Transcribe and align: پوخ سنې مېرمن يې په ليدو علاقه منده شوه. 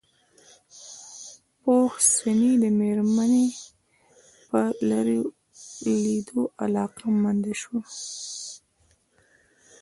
پوخ 1.61 1.91
سنې 2.15 2.51
مېرمن 2.79 3.33
يې 3.43 3.49
په 4.49 4.61
ليدو 5.85 6.41
علاقه 6.63 7.07
منده 7.21 7.53
شوه. 7.61 7.81